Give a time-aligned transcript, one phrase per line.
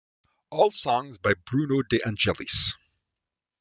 [0.49, 2.73] All songs by Bruno De Angelis.